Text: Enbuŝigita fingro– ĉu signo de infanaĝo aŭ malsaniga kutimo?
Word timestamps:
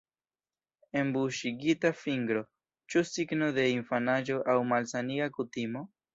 Enbuŝigita 1.01 1.91
fingro– 1.99 2.41
ĉu 2.95 3.05
signo 3.11 3.51
de 3.59 3.67
infanaĝo 3.75 4.41
aŭ 4.55 4.59
malsaniga 4.73 5.31
kutimo? 5.39 5.87